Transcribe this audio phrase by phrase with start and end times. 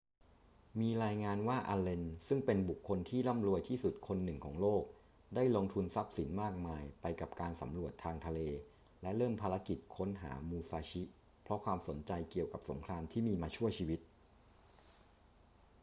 [0.81, 4.83] มีรายงานว่าอัลเลน ซึ่งเป็นบุคคลที่ร่ำรวยที่สุดคนหนึ่งของโลก
[5.35, 8.39] ได้ลงทุนทรัพย์สินมากมายไปกับการสำรวจทางทะเล
[9.01, 11.03] และเริ่มภารกิจค้นหามูซาชิ
[11.43, 13.99] เพราะความสนใจเกี่ยวกับสงครามที่มีมาชั่วชีวิต